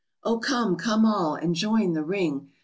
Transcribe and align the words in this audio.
_Oh, 0.25 0.41
come, 0.41 0.77
come 0.77 1.05
all, 1.05 1.35
and 1.35 1.53
join 1.53 1.93
the 1.93 2.01
ring! 2.03 2.49